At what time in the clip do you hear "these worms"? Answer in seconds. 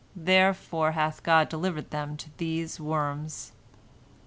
2.37-3.51